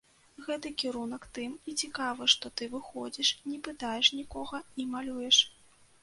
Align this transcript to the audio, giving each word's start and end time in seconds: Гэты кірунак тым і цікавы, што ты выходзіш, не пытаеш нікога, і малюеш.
Гэты 0.45 0.69
кірунак 0.83 1.25
тым 1.37 1.51
і 1.71 1.73
цікавы, 1.83 2.29
што 2.33 2.49
ты 2.61 2.67
выходзіш, 2.71 3.29
не 3.51 3.57
пытаеш 3.67 4.09
нікога, 4.21 4.57
і 4.85 4.87
малюеш. 4.95 5.37